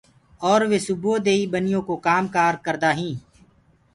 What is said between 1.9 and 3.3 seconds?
ڪآم ڪآر ڪردآ هينٚ